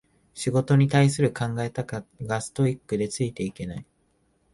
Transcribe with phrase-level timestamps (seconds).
[0.33, 3.85] 仕事に対する考え方がストイックでついていけない